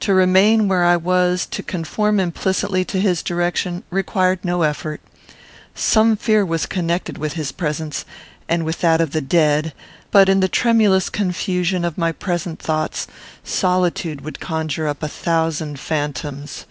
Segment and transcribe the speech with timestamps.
[0.00, 5.02] To remain where I was, to conform implicitly to his direction, required no effort.
[5.74, 8.06] Some fear was connected with his presence,
[8.48, 9.74] and with that of the dead;
[10.10, 13.06] but, in the tremulous confusion of my present thoughts,
[13.44, 16.64] solitude would conjure up a thousand phantoms.